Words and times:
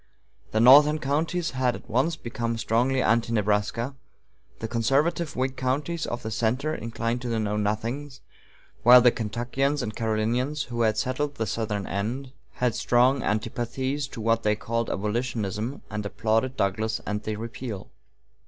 The 0.49 0.59
northern 0.59 0.97
counties 0.97 1.51
had 1.51 1.75
at 1.75 1.87
once 1.87 2.15
become 2.15 2.57
strongly 2.57 3.03
Anti 3.03 3.33
Nebraska; 3.33 3.93
the 4.57 4.67
conservative 4.67 5.35
Whig 5.35 5.55
counties 5.55 6.07
of 6.07 6.23
the 6.23 6.31
center 6.31 6.73
inclined 6.73 7.21
to 7.21 7.29
the 7.29 7.37
Know 7.37 7.55
Nothings; 7.55 8.19
while 8.81 8.99
the 9.01 9.11
Kentuckians 9.11 9.83
and 9.83 9.95
Carolinians, 9.95 10.63
who 10.69 10.81
had 10.81 10.97
settled 10.97 11.35
the 11.35 11.45
southern 11.45 11.85
end, 11.85 12.31
had 12.53 12.73
strong 12.73 13.21
antipathies 13.21 14.07
to 14.07 14.21
what 14.21 14.41
they 14.41 14.55
called 14.55 14.89
abolitionism, 14.89 15.83
and 15.91 16.03
applauded 16.03 16.57
Douglas 16.57 16.99
and 17.05 17.21
repeal. 17.37 17.91